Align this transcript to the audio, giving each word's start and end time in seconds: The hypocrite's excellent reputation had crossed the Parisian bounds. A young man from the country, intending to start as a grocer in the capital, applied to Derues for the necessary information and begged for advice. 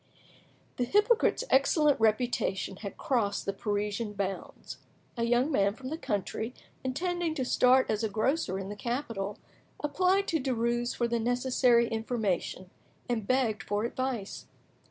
The 0.77 0.83
hypocrite's 0.83 1.43
excellent 1.51 1.99
reputation 1.99 2.77
had 2.77 2.97
crossed 2.97 3.45
the 3.45 3.53
Parisian 3.53 4.13
bounds. 4.13 4.79
A 5.15 5.25
young 5.25 5.51
man 5.51 5.75
from 5.75 5.89
the 5.89 5.97
country, 5.99 6.55
intending 6.83 7.35
to 7.35 7.45
start 7.45 7.85
as 7.87 8.03
a 8.03 8.09
grocer 8.09 8.57
in 8.57 8.69
the 8.69 8.75
capital, 8.75 9.37
applied 9.83 10.27
to 10.29 10.39
Derues 10.39 10.95
for 10.95 11.07
the 11.07 11.19
necessary 11.19 11.87
information 11.87 12.71
and 13.07 13.27
begged 13.27 13.61
for 13.61 13.83
advice. 13.83 14.47